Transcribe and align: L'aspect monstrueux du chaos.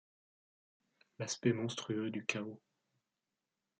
L'aspect 1.19 1.53
monstrueux 1.53 2.09
du 2.09 2.25
chaos. 2.25 2.59